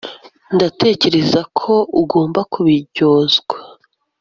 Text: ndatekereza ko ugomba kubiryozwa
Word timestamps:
ndatekereza 0.55 1.41
ko 1.59 1.73
ugomba 2.01 2.39
kubiryozwa 2.51 3.57